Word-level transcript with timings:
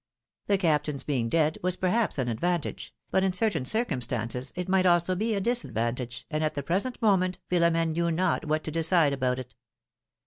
The 0.47 0.57
Captain's 0.57 1.03
being 1.03 1.29
dead 1.29 1.59
was 1.61 1.75
perhaps 1.75 2.17
an 2.17 2.27
advantage, 2.27 2.91
but 3.11 3.23
in 3.23 3.33
certain 3.33 3.65
circumstances 3.65 4.51
it 4.55 4.67
might 4.67 4.87
also 4.87 5.13
be 5.13 5.35
a 5.35 5.39
disadvantage, 5.39 6.25
and 6.31 6.43
at 6.43 6.55
the 6.55 6.63
present 6.63 6.99
moment 7.03 7.37
Philom^ne 7.51 7.93
knew 7.93 8.09
not 8.09 8.45
what 8.45 8.63
to 8.63 8.71
decide 8.71 9.13
about 9.13 9.37
it. 9.37 9.53